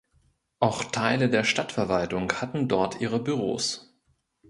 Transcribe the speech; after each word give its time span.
Auch 0.59 0.85
Teile 0.85 1.29
der 1.29 1.43
Stadtverwaltung 1.43 2.33
hatten 2.33 2.67
dort 2.67 3.01
ihre 3.01 3.19
Büros. 3.21 3.95